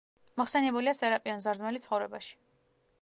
მოხსენიებულია 0.41 0.93
„სერაპიონ 0.99 1.43
ზარზმელის 1.45 1.85
ცხოვრებაში“. 1.89 2.35